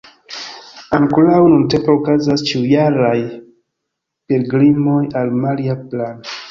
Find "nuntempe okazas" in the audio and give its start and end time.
1.51-2.45